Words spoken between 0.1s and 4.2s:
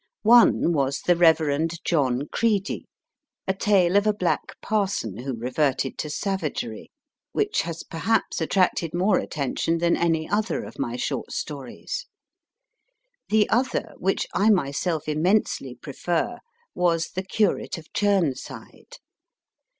One was The Reverend John Creedy a tale of a